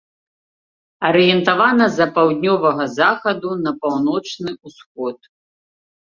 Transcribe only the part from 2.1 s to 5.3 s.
паўднёвага захаду на паўночны усход.